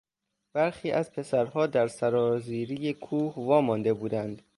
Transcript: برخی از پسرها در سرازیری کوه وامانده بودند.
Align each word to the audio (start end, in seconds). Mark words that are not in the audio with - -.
برخی 0.53 0.91
از 0.91 1.11
پسرها 1.11 1.67
در 1.67 1.87
سرازیری 1.87 2.93
کوه 2.93 3.33
وامانده 3.35 3.93
بودند. 3.93 4.41